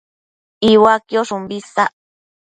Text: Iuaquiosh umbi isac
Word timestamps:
Iuaquiosh 0.69 1.33
umbi 1.37 1.55
isac 1.59 1.91